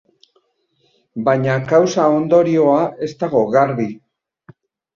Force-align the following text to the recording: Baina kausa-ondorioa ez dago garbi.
Baina 1.27 1.59
kausa-ondorioa 1.73 2.81
ez 3.09 3.13
dago 3.23 3.45
garbi. 3.57 3.89